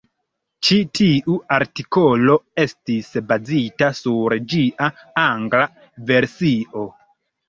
[0.67, 4.89] Ĉi tiu artikolo estis bazita sur ĝia
[5.25, 5.67] angla
[6.13, 6.87] versio.